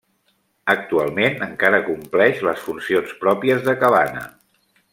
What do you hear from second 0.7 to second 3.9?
Actualment encara compleix les funcions pròpies de